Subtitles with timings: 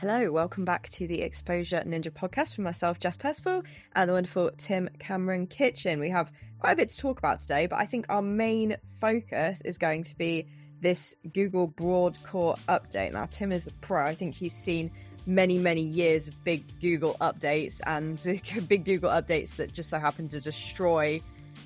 [0.00, 3.62] Hello, welcome back to the Exposure Ninja podcast from myself, Jess Percival,
[3.94, 6.00] and the wonderful Tim Cameron Kitchen.
[6.00, 9.60] We have quite a bit to talk about today, but I think our main focus
[9.60, 10.46] is going to be
[10.80, 13.12] this Google Broad Core update.
[13.12, 14.06] Now, Tim is a pro.
[14.06, 14.90] I think he's seen
[15.26, 18.16] many, many years of big Google updates and
[18.68, 21.20] big Google updates that just so happen to destroy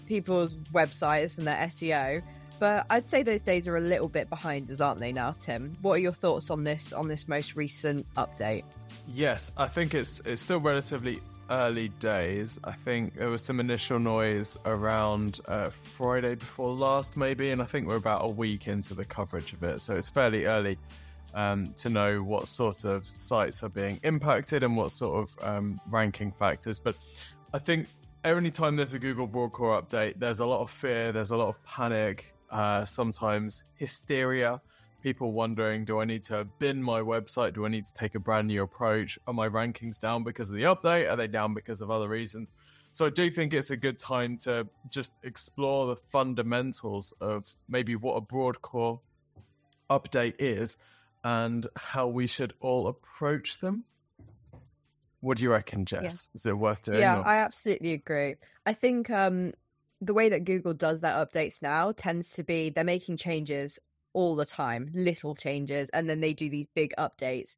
[0.08, 2.20] people's websites and their SEO.
[2.58, 5.76] But I'd say those days are a little bit behind us, aren't they now, Tim?
[5.82, 8.64] What are your thoughts on this on this most recent update?
[9.08, 12.58] Yes, I think it's it's still relatively early days.
[12.64, 17.66] I think there was some initial noise around uh, Friday before last, maybe, and I
[17.66, 19.80] think we're about a week into the coverage of it.
[19.80, 20.78] So it's fairly early
[21.34, 25.80] um, to know what sort of sites are being impacted and what sort of um,
[25.90, 26.78] ranking factors.
[26.78, 26.96] But
[27.52, 27.88] I think
[28.24, 31.36] every time there's a Google Broad Core update, there's a lot of fear, there's a
[31.36, 34.60] lot of panic, uh, sometimes hysteria.
[35.02, 37.52] People wondering, do I need to bin my website?
[37.52, 39.18] Do I need to take a brand new approach?
[39.26, 41.10] Are my rankings down because of the update?
[41.10, 42.52] Are they down because of other reasons?
[42.90, 47.96] So I do think it's a good time to just explore the fundamentals of maybe
[47.96, 49.00] what a broad core
[49.90, 50.78] update is
[51.24, 53.84] and how we should all approach them.
[55.20, 56.02] What do you reckon, Jess?
[56.02, 56.36] Yeah.
[56.36, 57.00] Is it worth doing?
[57.00, 57.26] Yeah, or?
[57.26, 58.36] I absolutely agree.
[58.64, 59.52] I think um,
[60.04, 63.78] the way that Google does their updates now tends to be they're making changes
[64.12, 67.56] all the time, little changes, and then they do these big updates,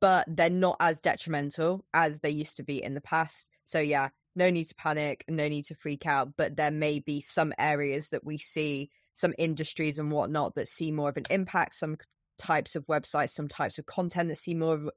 [0.00, 3.50] but they're not as detrimental as they used to be in the past.
[3.64, 7.20] So, yeah, no need to panic, no need to freak out, but there may be
[7.20, 11.74] some areas that we see, some industries and whatnot that see more of an impact,
[11.74, 11.96] some
[12.38, 14.90] types of websites, some types of content that see more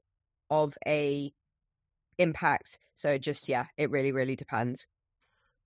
[0.50, 1.32] of, a
[2.18, 2.78] impact.
[2.94, 4.86] So, just, yeah, it really, really depends.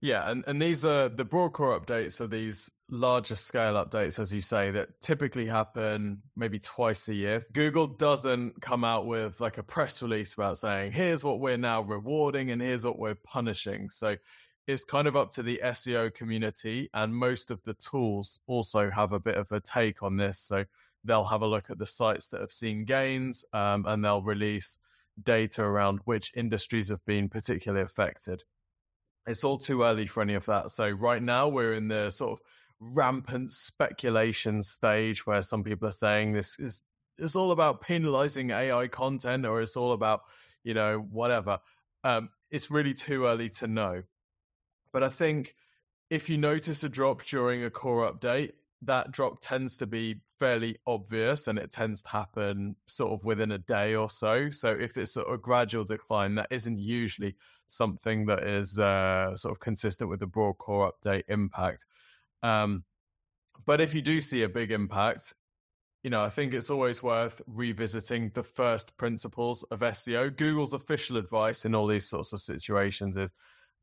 [0.03, 4.33] Yeah, and, and these are the broad core updates are these larger scale updates, as
[4.33, 7.47] you say, that typically happen maybe twice a year.
[7.55, 11.81] Google doesn't come out with like a press release about saying, here's what we're now
[11.81, 13.89] rewarding and here's what we're punishing.
[13.89, 14.17] So
[14.67, 19.13] it's kind of up to the SEO community, and most of the tools also have
[19.13, 20.39] a bit of a take on this.
[20.39, 20.65] So
[21.05, 24.81] they'll have a look at the sites that have seen gains um, and they'll release
[25.23, 28.43] data around which industries have been particularly affected
[29.27, 30.71] it's all too early for any of that.
[30.71, 32.41] So right now we're in the sort of
[32.81, 36.85] rampant speculation stage where some people are saying this is
[37.19, 40.21] it's all about penalizing AI content or it's all about
[40.65, 41.59] you know whatever.
[42.05, 44.03] Um, it's really too early to know.
[44.93, 45.55] But I think
[46.11, 48.53] if you notice a drop during a core update,
[48.87, 53.53] that drop tends to be fairly obvious and it tends to happen sort of within
[53.53, 54.51] a day or so.
[54.51, 57.37] So if it's a gradual decline, that isn't usually
[57.69, 61.87] something that is uh, sort of consistent with the broad core update impact.
[62.43, 62.85] Um,
[63.65, 65.35] but if you do see a big impact,
[66.03, 70.37] you know, I think it's always worth revisiting the first principles of SEO.
[70.37, 73.33] Google's official advice in all these sorts of situations is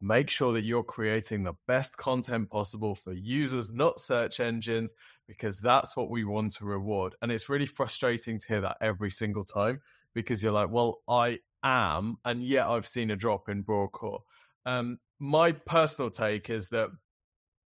[0.03, 4.93] make sure that you're creating the best content possible for users, not search engines,
[5.27, 7.15] because that's what we want to reward.
[7.21, 9.79] And it's really frustrating to hear that every single time
[10.13, 14.21] because you're like, well, I am, and yet I've seen a drop in broad core.
[14.65, 16.89] Um, my personal take is that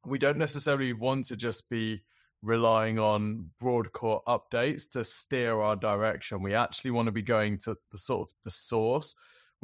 [0.04, 2.02] we don't necessarily want to just be
[2.42, 6.42] relying on broad core updates to steer our direction.
[6.42, 9.14] We actually want to be going to the sort of the source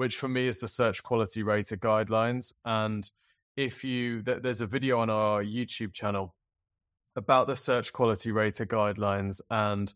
[0.01, 2.55] which for me is the search quality rater guidelines.
[2.65, 3.07] And
[3.59, 6.35] if you, th- there's a video on our YouTube channel
[7.17, 9.93] about the search quality rater guidelines and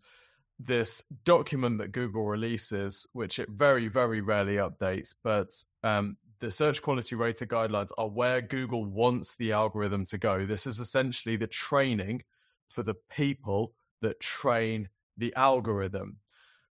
[0.58, 6.82] this document that Google releases, which it very, very rarely updates, but um, the search
[6.82, 10.44] quality rater guidelines are where Google wants the algorithm to go.
[10.44, 12.24] This is essentially the training
[12.68, 13.72] for the people
[14.02, 16.18] that train the algorithm.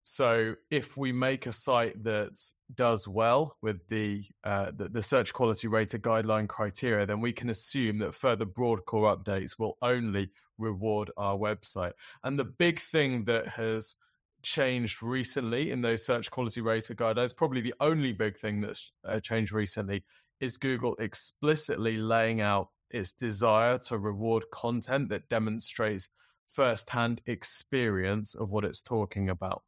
[0.04, 2.38] So if we make a site that
[2.76, 7.50] does well with the, uh, the, the search quality rater guideline criteria, then we can
[7.50, 11.94] assume that further broad core updates will only reward our website.
[12.24, 13.96] And the big thing that has
[14.42, 19.22] changed recently in those search quality rater guidelines, probably the only big thing that's uh,
[19.22, 20.04] changed recently,
[20.42, 26.10] is Google explicitly laying out its desire to reward content that demonstrates
[26.48, 29.64] firsthand experience of what it's talking about.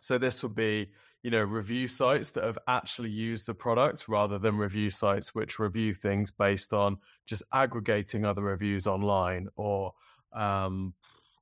[0.00, 0.90] So this would be,
[1.22, 5.58] you know, review sites that have actually used the product rather than review sites which
[5.58, 9.92] review things based on just aggregating other reviews online or
[10.32, 10.94] um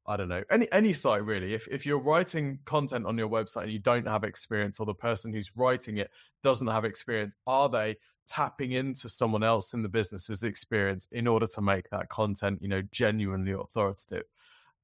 [0.08, 1.52] I don't know, any any site really.
[1.52, 4.94] If if you're writing content on your website and you don't have experience or the
[4.94, 6.10] person who's writing it
[6.42, 11.46] doesn't have experience, are they tapping into someone else in the business's experience in order
[11.46, 14.24] to make that content, you know, genuinely authoritative?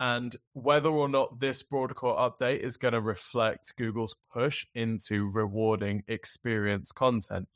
[0.02, 5.30] And whether or not this Broad Core update is going to reflect Google's push into
[5.30, 7.48] rewarding experience content,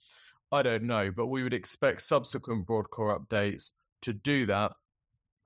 [0.52, 1.10] I don't know.
[1.10, 3.72] But we would expect subsequent Broad Core updates
[4.02, 4.70] to do that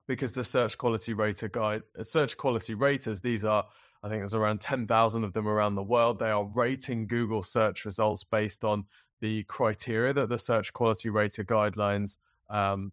[0.07, 3.65] because the search quality rater guide, uh, search quality raters, these are,
[4.03, 6.19] I think there's around 10,000 of them around the world.
[6.19, 8.85] They are rating Google search results based on
[9.21, 12.17] the criteria that the search quality rater guidelines
[12.47, 12.91] um,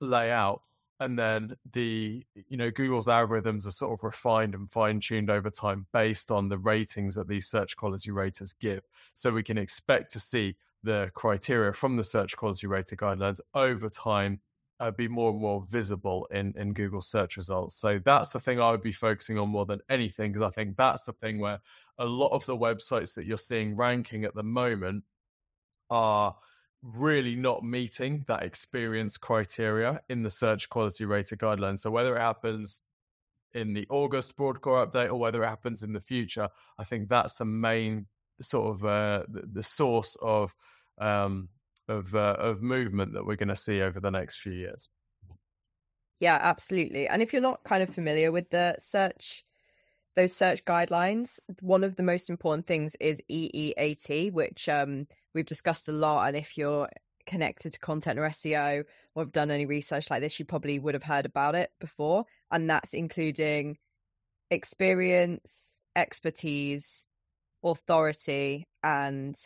[0.00, 0.62] lay out.
[0.98, 5.50] And then the, you know, Google's algorithms are sort of refined and fine tuned over
[5.50, 8.82] time based on the ratings that these search quality raters give.
[9.12, 13.88] So we can expect to see the criteria from the search quality rater guidelines over
[13.88, 14.40] time
[14.78, 17.76] uh, be more and more visible in in Google search results.
[17.76, 20.76] So that's the thing I would be focusing on more than anything because I think
[20.76, 21.60] that's the thing where
[21.98, 25.04] a lot of the websites that you're seeing ranking at the moment
[25.88, 26.36] are
[26.94, 31.80] really not meeting that experience criteria in the search quality rater guidelines.
[31.80, 32.82] So whether it happens
[33.54, 36.48] in the August Broad Core update or whether it happens in the future,
[36.78, 38.06] I think that's the main
[38.40, 40.54] sort of uh, the, source of
[40.98, 41.48] um,
[41.88, 44.88] of uh, of movement that we're going to see over the next few years.
[46.20, 47.08] Yeah, absolutely.
[47.08, 49.44] And if you're not kind of familiar with the search
[50.16, 55.06] those search guidelines, one of the most important things is EEAT, which um,
[55.36, 56.26] we've discussed a lot.
[56.26, 56.88] And if you're
[57.26, 58.84] connected to content or SEO
[59.14, 62.24] or have done any research like this, you probably would have heard about it before.
[62.50, 63.76] And that's including
[64.50, 67.06] experience, expertise,
[67.62, 69.36] authority, and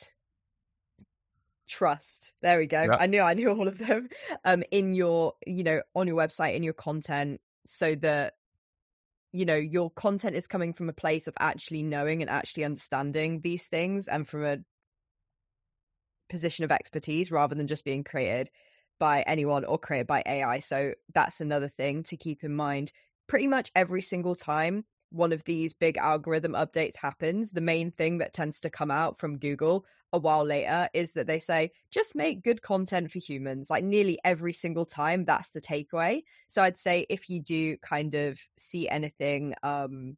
[1.69, 2.33] trust.
[2.41, 2.89] There we go.
[2.91, 4.09] I knew I knew all of them.
[4.45, 8.35] Um, in your, you know, on your website, in your content, so that
[9.33, 13.41] you know your content is coming from a place of actually knowing and actually understanding
[13.43, 14.59] these things and from a
[16.31, 18.51] position of expertise rather than just being created
[18.99, 20.61] by anyone or created by AI.
[20.61, 22.93] So that's another thing to keep in mind.
[23.27, 28.19] Pretty much every single time one of these big algorithm updates happens, the main thing
[28.19, 32.17] that tends to come out from Google a while later is that they say, just
[32.17, 33.71] make good content for humans.
[33.71, 36.23] Like nearly every single time, that's the takeaway.
[36.49, 40.17] So I'd say if you do kind of see anything, um,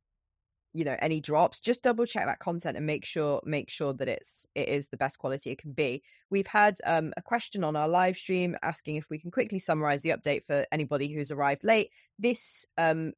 [0.72, 4.08] you know, any drops, just double check that content and make sure make sure that
[4.08, 6.02] it's it is the best quality it can be.
[6.30, 10.02] We've had um, a question on our live stream asking if we can quickly summarize
[10.02, 11.90] the update for anybody who's arrived late.
[12.18, 13.12] This um,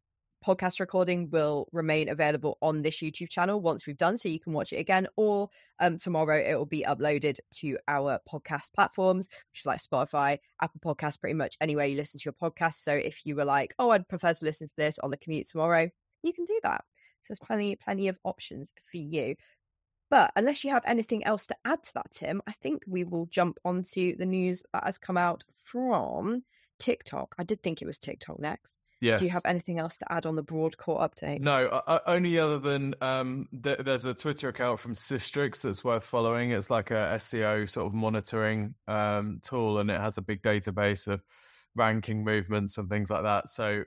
[0.45, 4.53] podcast recording will remain available on this YouTube channel once we've done, so you can
[4.53, 5.07] watch it again.
[5.17, 5.49] Or
[5.81, 10.81] um, tomorrow it will be uploaded to our podcast platforms, which is like Spotify, Apple
[10.85, 12.75] podcast pretty much anywhere you listen to your podcast.
[12.75, 15.49] So if you were like, oh, I'd prefer to listen to this on the commute
[15.49, 15.89] tomorrow,
[16.23, 16.85] you can do that.
[17.25, 19.37] So there's plenty, plenty of options for you.
[20.11, 23.27] But unless you have anything else to add to that, Tim, I think we will
[23.27, 26.45] jump onto the news that has come out from
[26.79, 27.35] TikTok.
[27.39, 28.79] I did think it was TikTok next.
[29.01, 29.21] Yes.
[29.21, 31.41] Do you have anything else to add on the Broad Core update?
[31.41, 36.05] No, uh, only other than um, th- there's a Twitter account from Sistrix that's worth
[36.05, 36.53] following.
[36.53, 41.07] It's like a SEO sort of monitoring um, tool, and it has a big database
[41.07, 41.23] of
[41.75, 43.49] ranking movements and things like that.
[43.49, 43.85] So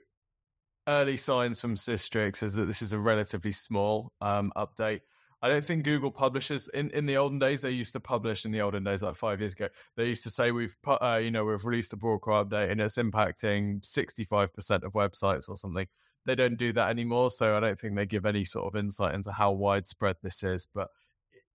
[0.88, 5.02] early signs from Sistrix is that this is a relatively small um, update.
[5.40, 7.60] I don't think Google publishes in, in the olden days.
[7.60, 9.68] They used to publish in the olden days, like five years ago.
[9.96, 12.72] They used to say we've put, uh, you know, we've released a Broad Core update
[12.72, 15.86] and it's impacting sixty five percent of websites or something.
[16.26, 19.14] They don't do that anymore, so I don't think they give any sort of insight
[19.14, 20.66] into how widespread this is.
[20.74, 20.88] But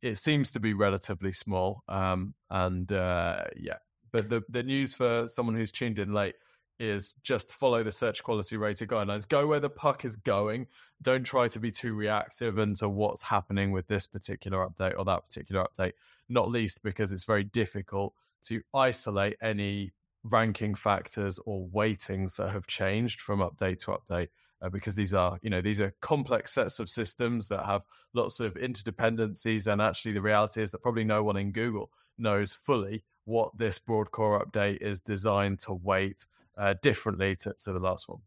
[0.01, 1.83] it seems to be relatively small.
[1.89, 3.79] Um, and uh, yeah,
[4.13, 6.35] but the the news for someone who's tuned in late
[6.83, 9.27] is just follow the search quality rater guidelines.
[9.27, 10.67] Go where the puck is going.
[11.01, 15.23] Don't try to be too reactive into what's happening with this particular update or that
[15.23, 15.93] particular update,
[16.29, 18.13] not least because it's very difficult
[18.43, 19.91] to isolate any
[20.23, 24.27] ranking factors or weightings that have changed from update to update.
[24.61, 27.81] Uh, because these are, you know, these are complex sets of systems that have
[28.13, 32.53] lots of interdependencies, and actually, the reality is that probably no one in Google knows
[32.53, 36.25] fully what this Broad Core update is designed to weight
[36.57, 38.19] uh, differently to, to the last one.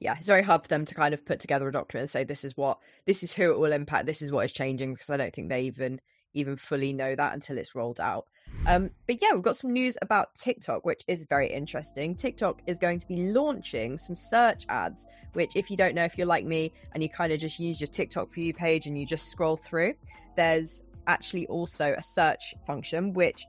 [0.00, 2.24] Yeah, it's very hard for them to kind of put together a document and say
[2.24, 5.08] this is what this is who it will impact, this is what is changing because
[5.08, 6.00] I don't think they even
[6.34, 8.26] even fully know that until it's rolled out.
[8.66, 12.14] Um, but yeah, we've got some news about TikTok, which is very interesting.
[12.14, 16.16] TikTok is going to be launching some search ads, which, if you don't know, if
[16.18, 18.98] you're like me and you kind of just use your TikTok for you page and
[18.98, 19.94] you just scroll through,
[20.36, 23.46] there's actually also a search function, which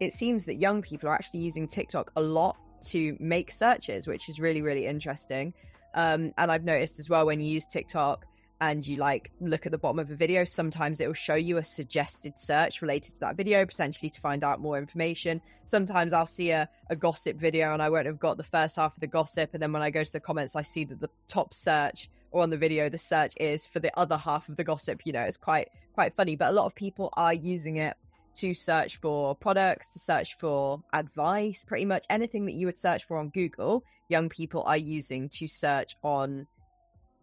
[0.00, 4.28] it seems that young people are actually using TikTok a lot to make searches, which
[4.28, 5.54] is really, really interesting.
[5.94, 8.26] Um, and I've noticed as well when you use TikTok
[8.60, 11.58] and you like look at the bottom of a video, sometimes it will show you
[11.58, 15.40] a suggested search related to that video, potentially to find out more information.
[15.64, 18.94] Sometimes I'll see a, a gossip video and I won't have got the first half
[18.94, 19.50] of the gossip.
[19.54, 22.42] And then when I go to the comments, I see that the top search or
[22.42, 25.02] on the video, the search is for the other half of the gossip.
[25.04, 26.36] You know, it's quite quite funny.
[26.36, 27.96] But a lot of people are using it
[28.36, 33.04] to search for products, to search for advice, pretty much anything that you would search
[33.04, 36.46] for on Google, young people are using to search on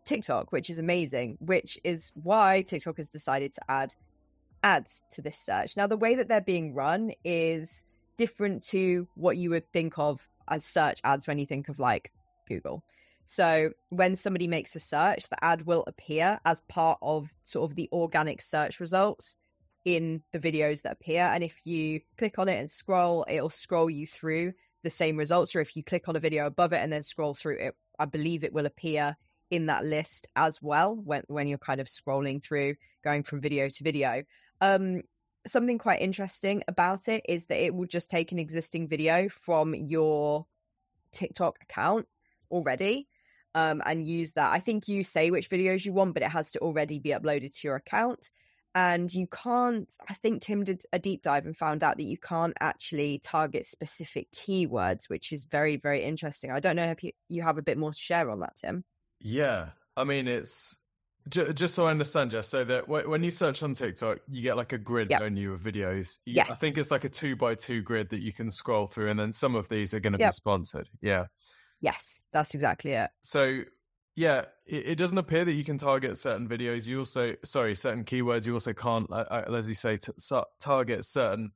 [0.05, 3.93] TikTok, which is amazing, which is why TikTok has decided to add
[4.63, 5.77] ads to this search.
[5.77, 7.85] Now, the way that they're being run is
[8.17, 12.11] different to what you would think of as search ads when you think of like
[12.47, 12.83] Google.
[13.25, 17.75] So, when somebody makes a search, the ad will appear as part of sort of
[17.75, 19.37] the organic search results
[19.85, 21.23] in the videos that appear.
[21.23, 25.55] And if you click on it and scroll, it'll scroll you through the same results.
[25.55, 28.05] Or if you click on a video above it and then scroll through it, I
[28.05, 29.15] believe it will appear
[29.49, 32.73] in that list as well when when you're kind of scrolling through
[33.03, 34.23] going from video to video
[34.61, 35.01] um
[35.45, 39.73] something quite interesting about it is that it will just take an existing video from
[39.73, 40.45] your
[41.11, 42.07] TikTok account
[42.49, 43.07] already
[43.55, 44.51] um, and use that.
[44.53, 47.55] I think you say which videos you want, but it has to already be uploaded
[47.59, 48.29] to your account.
[48.73, 52.17] And you can't, I think Tim did a deep dive and found out that you
[52.17, 56.51] can't actually target specific keywords, which is very, very interesting.
[56.51, 58.85] I don't know if you, you have a bit more to share on that, Tim.
[59.19, 60.77] Yeah, I mean it's
[61.29, 62.47] j- just so I understand, Jess.
[62.47, 65.19] So that w- when you search on TikTok, you get like a grid, yep.
[65.19, 66.19] don't you, of videos?
[66.25, 66.47] You, yes.
[66.49, 69.19] I think it's like a two by two grid that you can scroll through, and
[69.19, 70.31] then some of these are going to yep.
[70.31, 70.89] be sponsored.
[71.01, 71.25] Yeah.
[71.81, 73.09] Yes, that's exactly it.
[73.21, 73.61] So
[74.15, 76.85] yeah, it, it, doesn't appear that you can target certain videos.
[76.85, 78.45] You also, sorry, certain keywords.
[78.45, 80.11] You also can't, as you say, t-
[80.59, 81.51] target certain.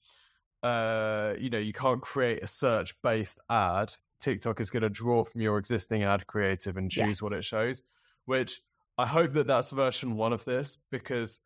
[0.63, 5.24] Uh, you know, you can't create a search based ad TikTok is going to draw
[5.24, 7.21] from your existing ad creative and choose yes.
[7.21, 7.83] what it shows,
[8.25, 8.62] which
[8.97, 11.39] I hope that that's version one of this because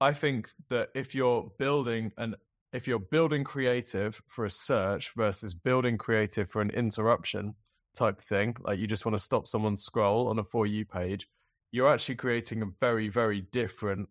[0.00, 2.34] I think that if you're building an
[2.72, 7.54] if you're building creative for a search versus building creative for an interruption
[7.98, 11.28] type thing, like you just want to stop someone's scroll on a for you page,
[11.72, 14.08] you're actually creating a very, very different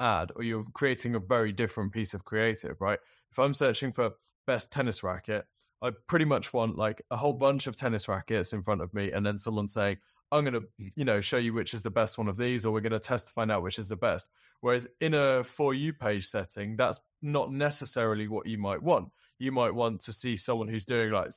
[0.00, 2.98] ad or you're creating a very different piece of creative, right?
[3.30, 4.12] If I'm searching for
[4.46, 5.46] best tennis racket,
[5.82, 9.12] I pretty much want like a whole bunch of tennis rackets in front of me,
[9.12, 9.98] and then someone saying,
[10.32, 12.72] "I'm going to, you know, show you which is the best one of these, or
[12.72, 15.74] we're going to test to find out which is the best." Whereas in a for
[15.74, 19.10] you page setting, that's not necessarily what you might want.
[19.38, 21.30] You might want to see someone who's doing like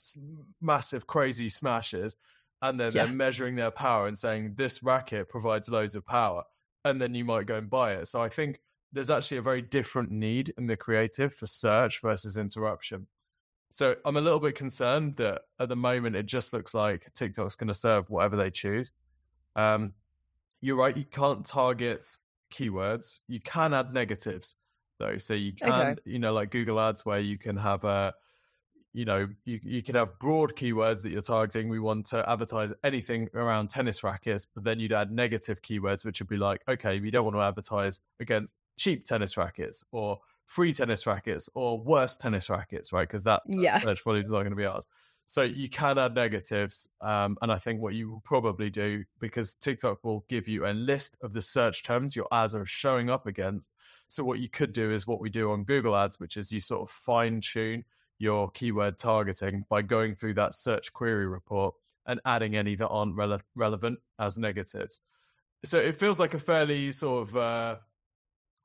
[0.61, 2.15] massive, crazy smashes,
[2.61, 3.05] and then yeah.
[3.05, 6.43] they're measuring their power and saying this racket provides loads of power,
[6.85, 8.07] and then you might go and buy it.
[8.07, 8.59] So I think
[8.93, 13.07] there's actually a very different need in the creative for search versus interruption.
[13.69, 17.55] So I'm a little bit concerned that at the moment it just looks like TikTok's
[17.55, 18.93] going to serve whatever they choose.
[19.55, 19.93] Um,
[20.61, 22.07] you're right, you can't target
[22.51, 23.19] keywords.
[23.27, 24.55] You can add negatives
[24.99, 25.95] though, so you can, okay.
[26.05, 28.13] you know, like Google Ads, where you can have a,
[28.93, 31.69] you know, you you can have broad keywords that you're targeting.
[31.69, 36.19] We want to advertise anything around tennis rackets, but then you'd add negative keywords, which
[36.19, 40.73] would be like, okay, we don't want to advertise against cheap tennis rackets or free
[40.73, 43.07] tennis rackets or worse tennis rackets, right?
[43.07, 43.79] Because that yeah.
[43.79, 44.87] search volume is not going to be ours.
[45.29, 49.55] So you can add negatives, um, and I think what you will probably do because
[49.55, 53.27] TikTok will give you a list of the search terms your ads are showing up
[53.27, 53.73] against.
[54.07, 56.59] So what you could do is what we do on Google Ads, which is you
[56.59, 57.83] sort of fine tune
[58.19, 61.75] your keyword targeting by going through that search query report
[62.07, 65.01] and adding any that aren't rele- relevant as negatives.
[65.65, 67.75] So it feels like a fairly sort of uh,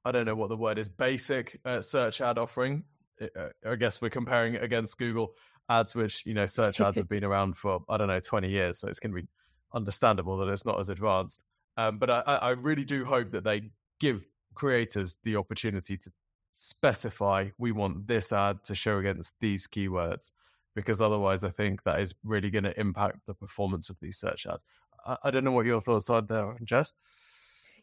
[0.04, 2.84] I don't know what the word is, basic uh, search ad offering.
[3.20, 5.34] Uh, I guess we're comparing it against Google
[5.68, 8.80] ads, which, you know, search ads have been around for, I don't know, 20 years.
[8.80, 9.28] So it's going to be
[9.75, 11.44] understandable that it's not as advanced.
[11.76, 13.70] Um, but I, I really do hope that they
[14.00, 16.11] give creators the opportunity to
[16.52, 20.32] specify we want this ad to show against these keywords
[20.75, 24.47] because otherwise I think that is really going to impact the performance of these search
[24.47, 24.64] ads.
[25.06, 26.92] I, I don't know what your thoughts are there, Jess.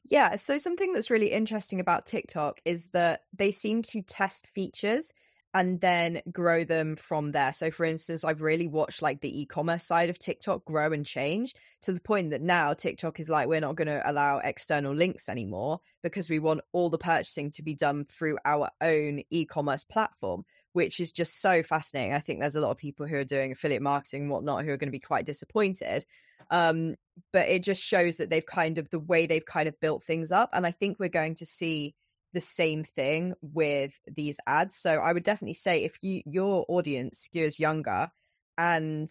[0.06, 5.14] Yeah, so something that's really interesting about TikTok is that they seem to test features
[5.54, 7.52] and then grow them from there.
[7.54, 11.06] So, for instance, I've really watched like the e commerce side of TikTok grow and
[11.06, 14.94] change to the point that now TikTok is like, we're not going to allow external
[14.94, 19.46] links anymore because we want all the purchasing to be done through our own e
[19.46, 22.14] commerce platform, which is just so fascinating.
[22.14, 24.72] I think there's a lot of people who are doing affiliate marketing and whatnot who
[24.72, 26.06] are going to be quite disappointed.
[26.52, 26.96] Um,
[27.34, 30.32] but it just shows that they've kind of the way they've kind of built things
[30.32, 30.50] up.
[30.54, 31.96] And I think we're going to see
[32.34, 34.76] the same thing with these ads.
[34.76, 38.12] So I would definitely say if you your audience skews younger
[38.58, 39.10] and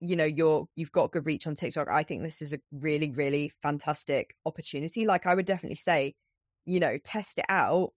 [0.00, 3.10] you know you're you've got good reach on TikTok, I think this is a really
[3.10, 5.06] really fantastic opportunity.
[5.06, 6.14] Like I would definitely say,
[6.66, 7.92] you know, test it out,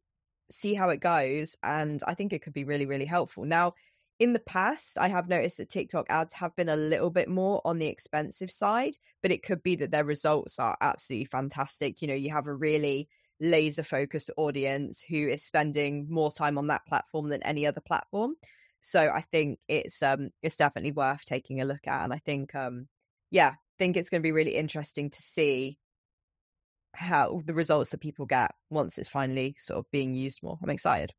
[0.52, 3.46] see how it goes, and I think it could be really really helpful.
[3.46, 3.74] Now,
[4.20, 7.62] in the past, I have noticed that TikTok ads have been a little bit more
[7.66, 12.02] on the expensive side, but it could be that their results are absolutely fantastic.
[12.02, 13.10] You know, you have a really
[13.44, 18.36] laser focused audience who is spending more time on that platform than any other platform.
[18.82, 22.56] So I think it's um it's definitely worth taking a look at and I think
[22.56, 22.88] um
[23.30, 25.78] yeah, think it's going to be really interesting to see
[26.96, 30.58] how the results that people get once it's finally sort of being used more.
[30.62, 31.12] I'm excited.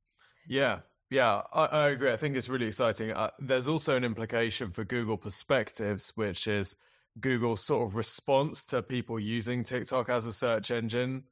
[0.47, 2.13] Yeah, yeah, I, I, agree.
[2.13, 3.11] I think it's really exciting.
[3.11, 6.77] Uh, there's also an implication for Google Perspectives, which is
[7.21, 11.25] Google's sort of response to people using TikTok as a search engine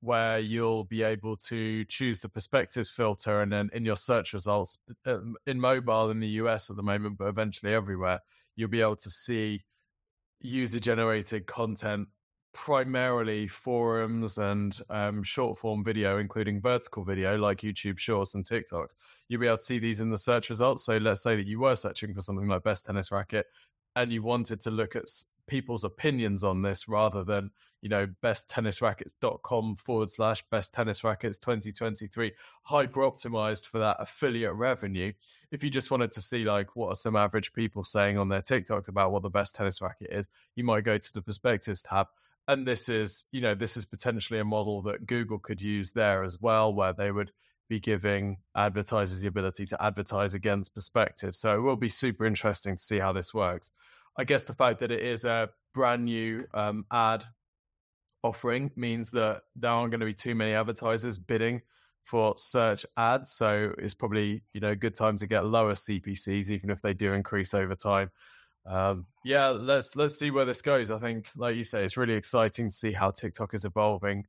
[0.00, 4.78] where you'll be able to choose the perspectives filter and then in your search results
[5.06, 8.20] um, in mobile in the US at the moment, but eventually everywhere,
[8.56, 9.60] you'll be able to see
[10.40, 12.08] user generated content,
[12.54, 18.94] primarily forums and um, short form video, including vertical video like YouTube Shorts and TikToks.
[19.28, 20.84] You'll be able to see these in the search results.
[20.84, 23.46] So let's say that you were searching for something like best tennis racket
[23.96, 25.04] and you wanted to look at
[25.48, 32.32] people's opinions on this rather than you know besttennisrackets.com forward slash best tennis rackets 2023
[32.62, 35.12] hyper optimized for that affiliate revenue.
[35.50, 38.42] If you just wanted to see like what are some average people saying on their
[38.42, 42.08] tiktoks about what the best tennis racket is you might go to the perspectives tab.
[42.46, 46.24] And this is you know this is potentially a model that google could use there
[46.24, 47.32] as well where they would
[47.68, 51.36] be giving advertisers the ability to advertise against perspective.
[51.36, 53.70] So it will be super interesting to see how this works.
[54.16, 57.24] I guess the fact that it is a brand new um, ad
[58.22, 61.62] offering means that there aren't going to be too many advertisers bidding
[62.02, 63.30] for search ads.
[63.30, 66.94] So it's probably you know a good time to get lower CPCs, even if they
[66.94, 68.10] do increase over time.
[68.66, 70.90] Um, yeah, let's let's see where this goes.
[70.90, 74.26] I think, like you say, it's really exciting to see how TikTok is evolving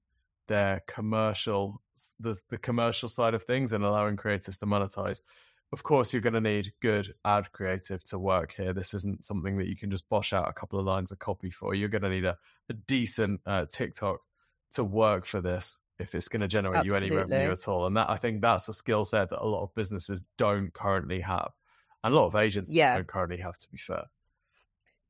[0.47, 1.81] their commercial
[2.19, 5.21] the the commercial side of things and allowing creators to monetize
[5.71, 9.57] of course you're going to need good ad creative to work here this isn't something
[9.57, 12.01] that you can just bosh out a couple of lines of copy for you're going
[12.01, 12.37] to need a,
[12.69, 14.19] a decent uh, tiktok
[14.71, 17.09] to work for this if it's going to generate Absolutely.
[17.09, 19.45] you any revenue at all and that i think that's a skill set that a
[19.45, 21.51] lot of businesses don't currently have
[22.03, 22.95] and a lot of agents yeah.
[22.95, 24.05] don't currently have to be fair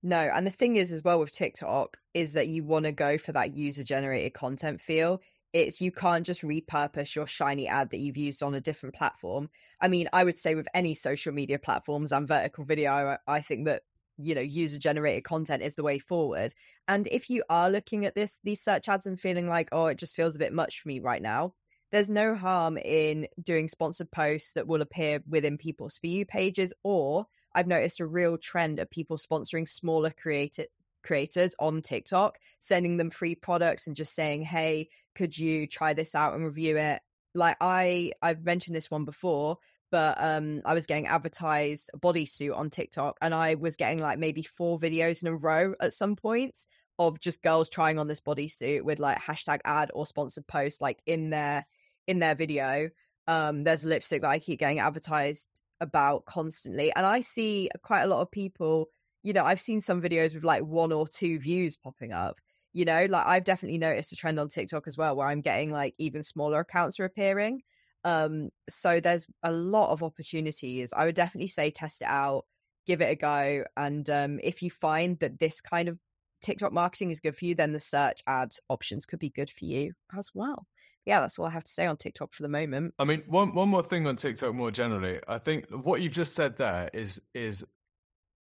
[0.02, 3.18] no, and the thing is as well with TikTok is that you want to go
[3.18, 5.22] for that user generated content feel
[5.54, 9.50] it's you can't just repurpose your shiny ad that you've used on a different platform.
[9.82, 13.66] I mean, I would say with any social media platforms and vertical video, I think
[13.66, 13.84] that
[14.18, 16.54] you know user generated content is the way forward.
[16.88, 19.98] And if you are looking at this these search ads and feeling like oh it
[19.98, 21.54] just feels a bit much for me right now,
[21.92, 26.74] there's no harm in doing sponsored posts that will appear within people's for you pages
[26.84, 30.68] or I've noticed a real trend of people sponsoring smaller creative
[31.02, 36.16] creators on TikTok, sending them free products and just saying, "Hey, could you try this
[36.16, 37.02] out and review it?"
[37.36, 39.58] Like I I've mentioned this one before,
[39.92, 44.18] but um I was getting advertised a bodysuit on TikTok and I was getting like
[44.20, 46.68] maybe four videos in a row at some points
[47.00, 51.02] of just girls trying on this bodysuit with like hashtag ad or sponsored post like
[51.06, 51.66] in their
[52.08, 52.90] in their video.
[53.28, 55.50] Um there's a lipstick that I keep getting advertised
[55.82, 58.90] about constantly and I see quite a lot of people
[59.24, 62.40] you know, I've seen some videos with like one or two views popping up.
[62.74, 65.72] You know, like I've definitely noticed a trend on TikTok as well where I'm getting
[65.72, 67.62] like even smaller accounts are appearing.
[68.04, 70.94] Um, so there's a lot of opportunities.
[70.96, 72.46] I would definitely say test it out,
[72.86, 73.64] give it a go.
[73.76, 75.98] And um, if you find that this kind of
[76.42, 79.66] TikTok marketing is good for you, then the search ads options could be good for
[79.66, 80.66] you as well.
[81.06, 82.94] Yeah, that's all I have to say on TikTok for the moment.
[83.00, 85.20] I mean, one one more thing on TikTok more generally.
[85.28, 87.66] I think what you've just said there is is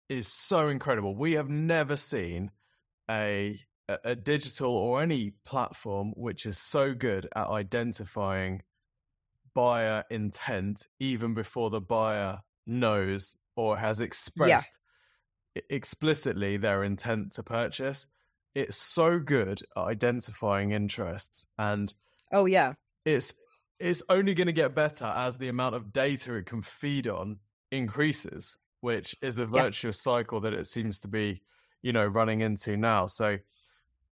[0.10, 1.16] is so incredible.
[1.16, 2.52] We have never seen
[3.10, 3.60] a
[4.04, 8.62] a digital or any platform which is so good at identifying
[9.54, 14.78] buyer intent even before the buyer knows or has expressed
[15.56, 15.62] yeah.
[15.70, 18.08] explicitly their intent to purchase.
[18.56, 21.94] It's so good at identifying interests and
[22.32, 22.74] oh yeah.
[23.06, 23.34] It's
[23.80, 27.38] it's only going to get better as the amount of data it can feed on
[27.72, 30.14] increases which is a virtuous yeah.
[30.14, 31.42] cycle that it seems to be,
[31.82, 33.08] you know, running into now.
[33.08, 33.40] So,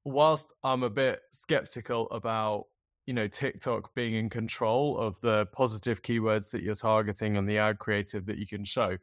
[0.05, 2.65] whilst I'm a bit skeptical about,
[3.05, 7.57] you know, TikTok being in control of the positive keywords that you're targeting and the
[7.57, 8.97] ad creative that you can show,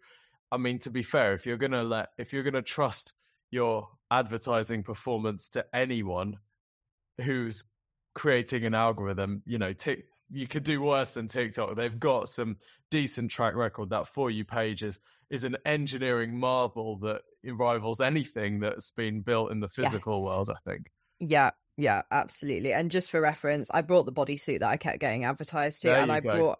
[0.51, 3.13] I mean, to be fair, if you're gonna let, if you're gonna trust
[3.51, 6.39] your advertising performance to anyone
[7.21, 7.65] who's
[8.15, 9.73] creating an algorithm, you know,
[10.31, 11.77] you could do worse than TikTok.
[11.77, 12.57] They've got some
[12.91, 13.91] decent track record.
[13.91, 19.51] That for you page is, is an engineering marvel that rivals anything that's been built
[19.53, 20.25] in the physical Yes.
[20.25, 20.51] world.
[20.51, 20.87] I think.
[21.19, 22.73] Yeah, yeah, absolutely.
[22.73, 26.01] And just for reference, I brought the bodysuit that I kept getting advertised to, There
[26.03, 26.37] and I go.
[26.37, 26.59] brought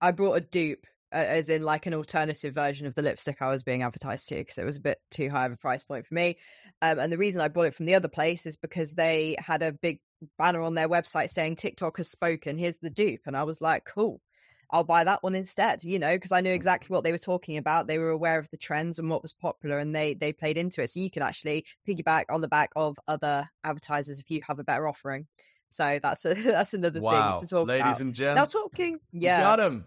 [0.00, 3.48] I brought a dupe, uh, as in like an alternative version of the lipstick I
[3.48, 6.06] was being advertised to, because it was a bit too high of a price point
[6.06, 6.36] for me.
[6.82, 9.62] Um, and the reason I bought it from the other place is because they had
[9.62, 10.00] a big
[10.38, 12.56] banner on their website saying TikTok has spoken.
[12.58, 14.20] Here's the dupe, and I was like, cool.
[14.70, 17.56] I'll buy that one instead, you know, because I knew exactly what they were talking
[17.56, 17.86] about.
[17.86, 20.82] They were aware of the trends and what was popular, and they they played into
[20.82, 20.90] it.
[20.90, 24.64] So you can actually piggyback on the back of other advertisers if you have a
[24.64, 25.26] better offering.
[25.68, 28.00] So that's a, that's another Wow, thing to talk ladies about.
[28.00, 29.84] and now, gents, talking, we yeah, got him.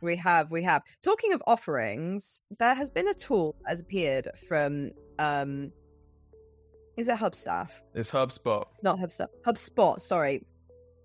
[0.00, 0.82] we have, we have.
[1.02, 5.72] Talking of offerings, there has been a tool that has appeared from, um,
[6.96, 7.70] is it Hubstaff?
[7.94, 8.66] It's HubSpot.
[8.82, 9.28] Not Hubstaff.
[9.44, 10.00] HubSpot.
[10.00, 10.46] Sorry,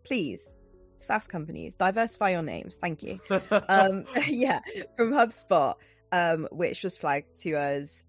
[0.05, 0.57] please,
[1.01, 2.77] SaaS companies, diversify your names.
[2.77, 3.19] Thank you.
[3.69, 4.59] um yeah
[4.95, 5.75] from hubspot
[6.11, 8.05] um which was flagged to us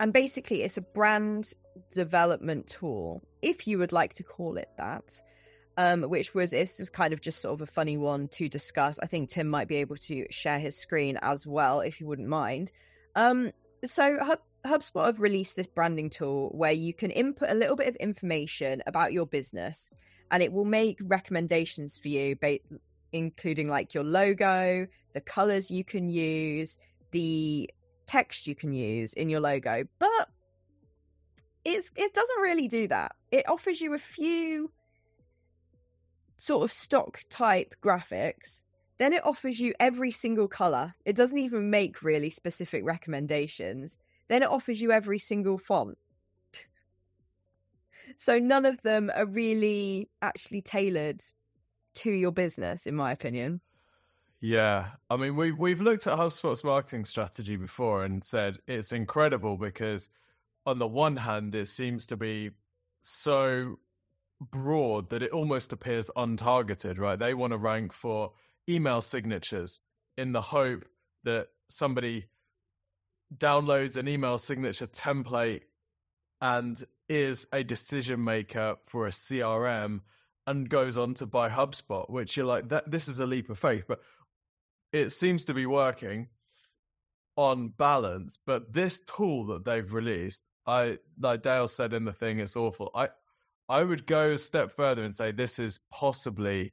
[0.00, 1.52] and basically it's a brand
[1.92, 5.20] development tool if you would like to call it that
[5.76, 8.98] um which was it's just kind of just sort of a funny one to discuss
[9.00, 12.28] i think tim might be able to share his screen as well if you wouldn't
[12.28, 12.72] mind
[13.16, 13.50] um
[13.84, 17.88] so Hub, hubspot have released this branding tool where you can input a little bit
[17.88, 19.90] of information about your business
[20.30, 22.36] and it will make recommendations for you
[23.12, 26.78] including like your logo, the colors you can use,
[27.10, 27.70] the
[28.06, 29.84] text you can use in your logo.
[29.98, 30.28] But
[31.64, 33.12] it's it doesn't really do that.
[33.30, 34.70] It offers you a few
[36.36, 38.62] sort of stock type graphics.
[38.98, 40.94] Then it offers you every single color.
[41.04, 43.98] It doesn't even make really specific recommendations.
[44.28, 45.98] Then it offers you every single font.
[48.16, 51.20] So none of them are really actually tailored
[51.96, 53.60] to your business, in my opinion.
[54.40, 59.56] Yeah, I mean we we've looked at HubSpot's marketing strategy before and said it's incredible
[59.56, 60.10] because
[60.64, 62.50] on the one hand it seems to be
[63.02, 63.78] so
[64.40, 67.18] broad that it almost appears untargeted, right?
[67.18, 68.32] They want to rank for
[68.68, 69.80] email signatures
[70.16, 70.84] in the hope
[71.24, 72.26] that somebody
[73.36, 75.62] downloads an email signature template
[76.40, 80.00] and is a decision maker for a CRM
[80.46, 83.58] and goes on to buy HubSpot, which you're like, that this is a leap of
[83.58, 84.00] faith, but
[84.92, 86.28] it seems to be working
[87.36, 88.38] on balance.
[88.46, 92.90] But this tool that they've released, I like Dale said in the thing, it's awful.
[92.94, 93.08] I
[93.68, 96.72] I would go a step further and say this is possibly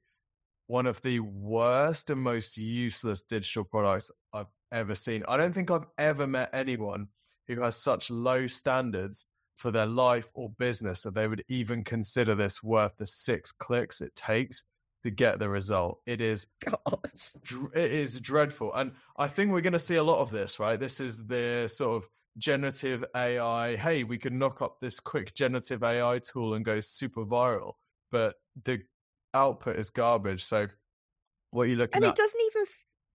[0.67, 5.23] one of the worst and most useless digital products I've ever seen.
[5.27, 7.07] I don't think I've ever met anyone
[7.47, 12.35] who has such low standards for their life or business that they would even consider
[12.35, 14.63] this worth the six clicks it takes
[15.03, 15.99] to get the result.
[16.05, 16.47] It is
[17.43, 18.73] dr- it is dreadful.
[18.73, 20.79] And i think we're going to see a lot of this right?
[20.79, 25.81] This is the sort of generative ai hey we could knock up this quick generative
[25.85, 27.75] ai tool and go super viral
[28.11, 28.81] but the
[29.35, 30.43] output is garbage.
[30.43, 30.67] So
[31.51, 32.09] what are you looking And at?
[32.09, 32.65] And it doesn't even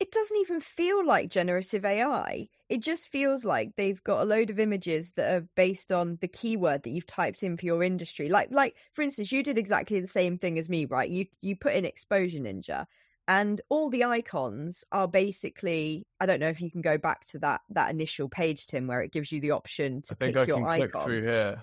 [0.01, 2.49] it doesn't even feel like generative AI.
[2.69, 6.29] It just feels like they've got a load of images that are based on the
[6.29, 8.29] keyword that you've typed in for your industry.
[8.29, 11.09] Like like for instance, you did exactly the same thing as me, right?
[11.09, 12.87] You you put in exposure ninja
[13.29, 17.39] and all the icons are basically I don't know if you can go back to
[17.41, 20.43] that that initial page Tim where it gives you the option to i think pick
[20.43, 20.89] i your can icon.
[20.91, 21.63] click through here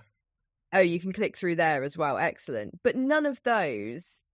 [0.73, 2.17] Oh, you can click through there as well.
[2.17, 2.79] Excellent.
[2.83, 4.25] But none of those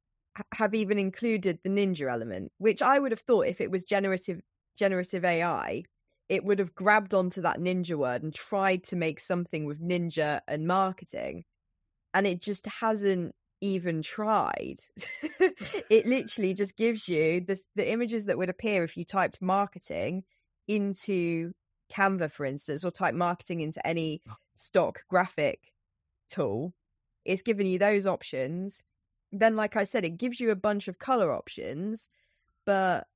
[0.54, 4.42] have even included the ninja element, which I would have thought if it was generative
[4.78, 5.84] generative AI,
[6.30, 10.42] it would have grabbed onto that ninja word and tried to make something with ninja
[10.48, 11.44] and marketing.
[12.14, 14.80] And it just hasn't even tried.
[15.90, 20.24] it literally just gives you this the images that would appear if you typed marketing
[20.68, 21.54] into
[21.92, 24.22] Canva, for instance, or type marketing into any
[24.56, 25.72] stock graphic
[26.30, 26.74] tool.
[27.26, 28.84] It's giving you those options.
[29.34, 32.10] Then, like I said, it gives you a bunch of color options,
[32.66, 33.08] but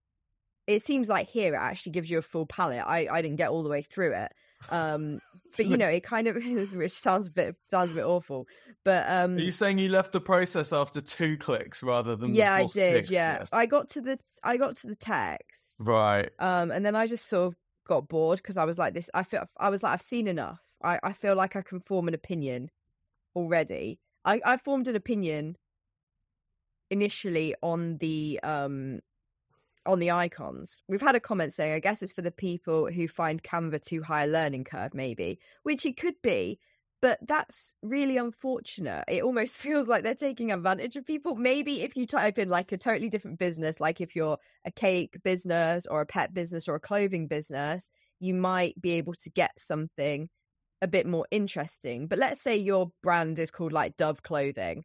[0.65, 2.83] it seems like here it actually gives you a full palette.
[2.85, 4.33] I, I didn't get all the way through it.
[4.69, 5.21] Um,
[5.57, 6.35] but you know, it kind of
[6.73, 8.47] which sounds a bit sounds a bit awful.
[8.83, 12.37] But um are you saying you left the process after two clicks rather than the
[12.37, 13.09] yeah, I did.
[13.09, 13.37] Yeah.
[13.37, 13.53] clicks?
[13.53, 15.77] I got to the I got to the text.
[15.79, 17.55] right Um, and then I just sort of
[17.87, 19.09] got bored because I was like, this.
[19.13, 20.61] I feel I was like, I've seen enough.
[20.83, 22.69] I, I feel like I can form an opinion
[23.35, 23.99] already.
[24.25, 25.57] I, I formed an opinion
[26.89, 29.01] initially on the um
[29.85, 30.81] on the icons.
[30.89, 34.03] We've had a comment saying, I guess it's for the people who find Canva too
[34.03, 36.59] high a learning curve, maybe, which it could be.
[37.01, 39.03] but that's really unfortunate.
[39.07, 41.35] It almost feels like they're taking advantage of people.
[41.35, 45.17] Maybe if you type in like a totally different business, like if you're a cake
[45.23, 49.59] business or a pet business or a clothing business, you might be able to get
[49.59, 50.29] something
[50.81, 52.07] a bit more interesting.
[52.07, 54.83] But let's say your brand is called like Dove Clothing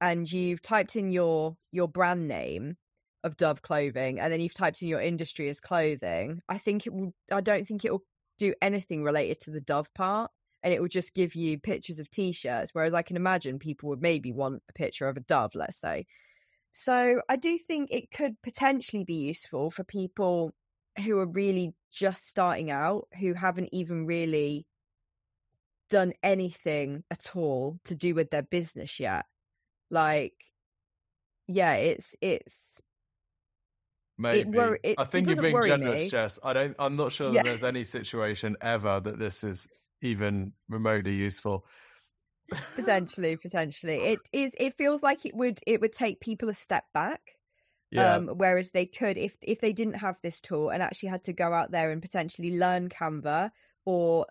[0.00, 2.76] and you've typed in your your brand name
[3.24, 6.40] of Dove Clothing and then you've typed in your industry as clothing.
[6.48, 8.04] I think it will I don't think it will
[8.38, 10.30] do anything related to the Dove part
[10.62, 14.02] and it will just give you pictures of t-shirts whereas I can imagine people would
[14.02, 16.06] maybe want a picture of a dove, let's say.
[16.72, 20.52] So I do think it could potentially be useful for people
[21.04, 24.66] who are really just starting out, who haven't even really
[25.88, 29.24] done anything at all to do with their business yet.
[29.90, 30.34] Like,
[31.46, 32.82] yeah, it's it's.
[34.18, 36.08] Maybe It wor- it- I think you're being generous, me.
[36.10, 36.38] Jess.
[36.42, 36.74] I don't.
[36.78, 37.42] I'm not sure Yeah.
[37.42, 39.68] that there's any situation ever that this is
[40.00, 41.66] even remotely useful.
[42.76, 46.84] potentially potentially it is it feels like it would it would take people a step
[46.94, 47.32] back
[47.90, 51.24] yeah, um whereas they could if if they didn't have this tool and actually had
[51.24, 53.50] to go out there and potentially learn canva
[53.84, 54.26] or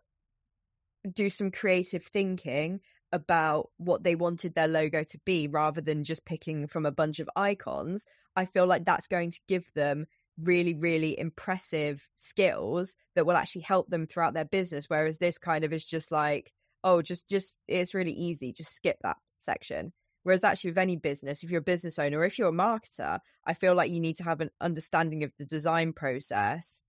[1.11, 2.79] do some creative thinking
[3.15, 7.19] about what they wanted their logo to be rather than just picking from a bunch
[7.19, 10.05] of icons i feel like that's going to give them
[10.41, 15.63] really really impressive skills that will actually help them throughout their business whereas this kind
[15.63, 16.51] of is just like
[16.83, 19.91] oh just just it's really easy just skip that section.
[20.23, 23.53] Whereas actually with any business if you're a business owner if you're a marketer i
[23.53, 26.81] feel like you need to have an understanding of the design process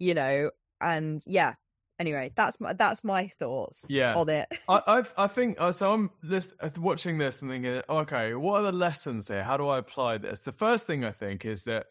[0.00, 1.54] you know and yeah
[2.02, 4.14] anyway that's my that's my thoughts Yeah.
[4.14, 5.92] on it I, I've, I think uh, so.
[5.92, 9.42] I'm this, uh, watching this and thinking, okay, what are the lessons here?
[9.42, 10.40] How do I apply this?
[10.40, 11.86] The first thing I think is that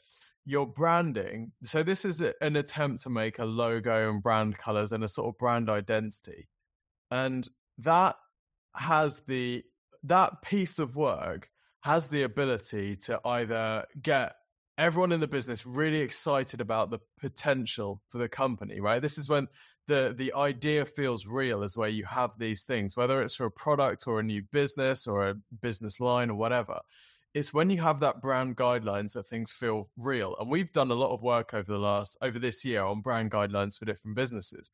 [0.46, 1.52] your branding.
[1.64, 5.08] So this is a, an attempt to make a logo and brand colors and a
[5.08, 6.48] sort of brand identity,
[7.10, 7.48] and
[7.80, 8.16] that
[8.76, 9.64] has the
[10.04, 11.50] that piece of work
[11.82, 14.34] has the ability to either get
[14.78, 19.30] everyone in the business really excited about the potential for the company right this is
[19.30, 19.48] when
[19.88, 23.52] the the idea feels real is where you have these things whether it's for a
[23.52, 26.80] product or a new business or a business line or whatever.
[27.34, 30.96] It's when you have that brand guidelines that things feel real and we've done a
[30.96, 34.72] lot of work over the last over this year on brand guidelines for different businesses.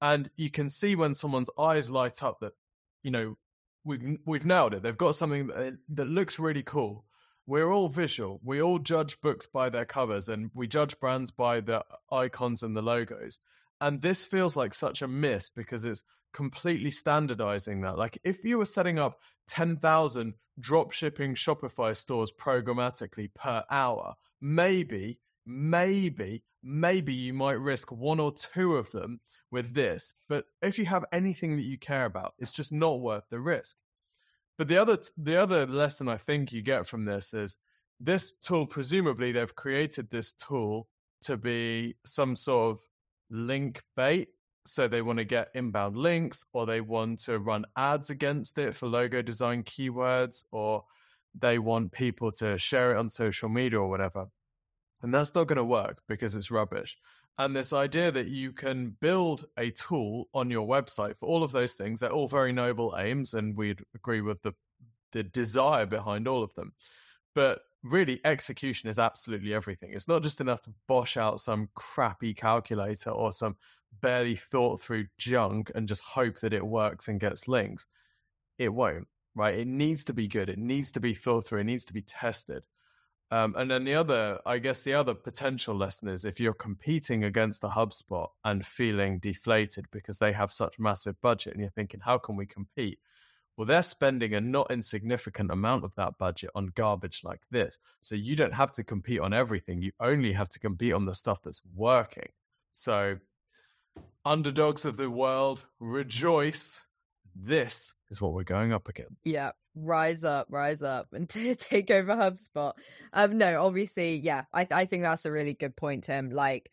[0.00, 2.52] And you can see when someone's eyes light up that
[3.02, 3.36] you know
[3.84, 4.82] we've we've nailed it.
[4.82, 7.04] They've got something that, eh, that looks really cool.
[7.46, 8.40] We're all visual.
[8.44, 12.76] We all judge books by their covers and we judge brands by the icons and
[12.76, 13.40] the logos
[13.80, 17.98] and this feels like such a miss because it's completely standardizing that.
[17.98, 25.20] Like if you were setting up 10,000 drop shipping Shopify stores programmatically per hour, maybe,
[25.46, 30.14] maybe, maybe you might risk one or two of them with this.
[30.28, 33.76] But if you have anything that you care about, it's just not worth the risk.
[34.58, 37.58] But the other the other lesson I think you get from this is
[38.00, 40.88] this tool presumably they've created this tool
[41.22, 42.80] to be some sort of
[43.30, 44.28] link bait.
[44.66, 48.74] So they want to get inbound links or they want to run ads against it
[48.74, 50.84] for logo design keywords or
[51.38, 54.26] they want people to share it on social media or whatever.
[55.02, 56.98] And that's not going to work because it's rubbish.
[57.38, 61.52] And this idea that you can build a tool on your website for all of
[61.52, 64.54] those things, they're all very noble aims, and we'd agree with the
[65.12, 66.72] the desire behind all of them.
[67.34, 69.92] But really, execution is absolutely everything.
[69.92, 73.56] It's not just enough to bosh out some crappy calculator or some
[74.00, 77.86] barely thought through junk and just hope that it works and gets links.
[78.58, 79.54] It won't, right?
[79.54, 80.48] It needs to be good.
[80.48, 81.60] It needs to be thought through.
[81.60, 82.64] It needs to be tested.
[83.30, 87.24] Um, and then the other, I guess, the other potential lesson is if you're competing
[87.24, 92.00] against the HubSpot and feeling deflated because they have such massive budget, and you're thinking,
[92.00, 93.00] how can we compete?
[93.56, 97.78] Well, they're spending a not insignificant amount of that budget on garbage like this.
[98.02, 99.80] So you don't have to compete on everything.
[99.80, 102.28] You only have to compete on the stuff that's working.
[102.72, 103.16] So,
[104.26, 106.84] underdogs of the world, rejoice.
[107.34, 109.24] This is what we're going up against.
[109.24, 112.72] Yeah, rise up, rise up, and to take over HubSpot.
[113.12, 116.30] Um, no, obviously, yeah, I I think that's a really good point, Tim.
[116.30, 116.70] Like,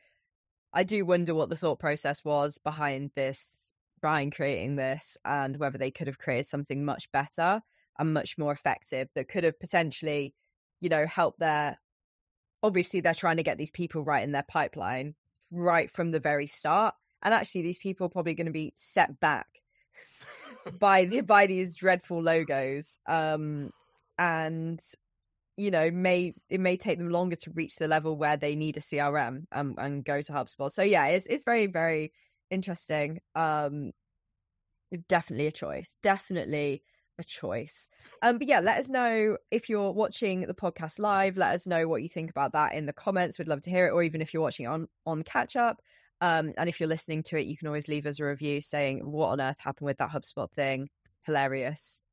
[0.74, 3.73] I do wonder what the thought process was behind this,
[4.04, 7.62] behind creating this, and whether they could have created something much better
[7.98, 10.36] and much more effective that could have potentially,
[10.80, 11.80] you know, helped their.
[12.62, 15.16] Obviously, they're trying to get these people right in their pipeline
[15.52, 19.20] right from the very start, and actually, these people are probably going to be set
[19.20, 19.48] back
[20.80, 23.70] by the, by these dreadful logos um
[24.18, 24.80] and
[25.58, 28.78] you know may it may take them longer to reach the level where they need
[28.78, 32.12] a crm um, and go to hubspot so yeah it's it's very very
[32.54, 33.92] interesting um
[35.08, 35.98] definitely a choice.
[36.02, 36.84] Definitely
[37.20, 37.88] a choice.
[38.22, 41.38] Um, but yeah, let us know if you're watching the podcast live.
[41.38, 43.38] Let us know what you think about that in the comments.
[43.38, 45.82] We'd love to hear it, or even if you're watching it on on catch up.
[46.22, 49.00] Um, and if you're listening to it, you can always leave us a review saying
[49.12, 50.90] what on earth happened with that HubSpot thing.
[51.26, 52.04] Hilarious.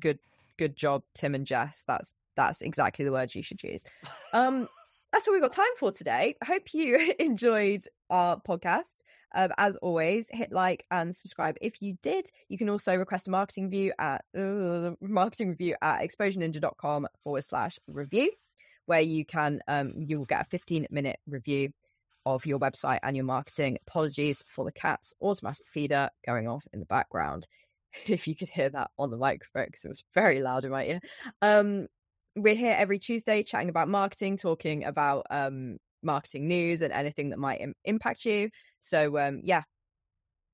[0.00, 0.18] Good
[0.58, 1.84] good job, Tim and Jess.
[1.86, 3.84] That's that's exactly the words you should use.
[4.34, 4.66] Um,
[5.12, 6.36] that's all we've got time for today.
[6.40, 8.96] I hope you enjoyed our podcast.
[9.34, 12.30] Um, as always, hit like and subscribe if you did.
[12.48, 17.78] You can also request a marketing review at uh, marketing review at exposureninja.com forward slash
[17.86, 18.30] review,
[18.86, 21.70] where you can um, you will get a 15 minute review
[22.24, 23.78] of your website and your marketing.
[23.86, 27.46] Apologies for the cat's automatic feeder going off in the background.
[28.08, 30.86] If you could hear that on the microphone, because it was very loud in my
[30.86, 31.00] ear.
[31.42, 31.88] Um,
[32.34, 37.38] we're here every Tuesday chatting about marketing, talking about um, marketing news and anything that
[37.38, 38.50] might Im- impact you.
[38.80, 39.62] So, um, yeah,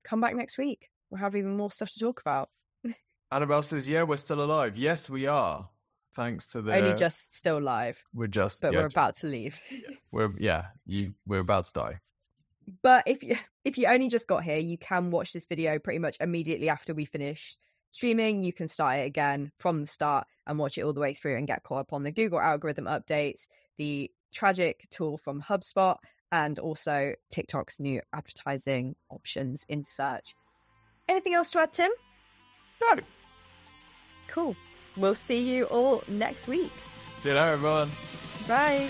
[0.03, 0.89] come back next week.
[1.09, 2.49] We'll have even more stuff to talk about.
[3.31, 4.77] Annabelle says, "Yeah, we're still alive.
[4.77, 5.69] Yes, we are.
[6.15, 8.03] Thanks to the only just still alive.
[8.13, 9.61] We're just, but yeah, we're about to leave.
[10.11, 11.99] we're yeah, you we're about to die.
[12.81, 15.99] But if you if you only just got here, you can watch this video pretty
[15.99, 17.57] much immediately after we finish
[17.91, 18.43] streaming.
[18.43, 21.37] You can start it again from the start and watch it all the way through
[21.37, 25.97] and get caught up on the Google algorithm updates, the tragic tool from HubSpot,
[26.31, 30.35] and also TikTok's new advertising options in search.
[31.07, 31.91] Anything else to add, Tim?
[32.81, 33.01] No.
[34.27, 34.55] Cool.
[34.95, 36.71] We'll see you all next week.
[37.13, 37.89] See you later, everyone.
[38.47, 38.89] Bye.